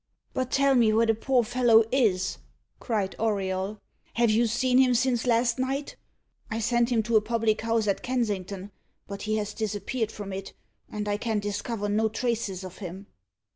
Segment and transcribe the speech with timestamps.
[0.33, 2.39] "But tell me where the poor fellow is?"
[2.79, 3.77] cried Auriol.
[4.15, 5.95] "Have you seen him since last night?
[6.49, 8.71] I sent him to a public house at Kensington,
[9.07, 10.53] but he has disappeared from it,
[10.89, 13.05] and I can discover no traces of him."